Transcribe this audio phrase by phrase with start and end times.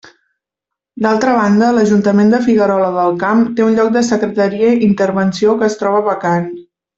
[1.05, 5.79] D'altra banda, l'Ajuntament de Figuerola del Camp té un lloc de secretaria intervenció que es
[5.85, 6.51] troba vacant.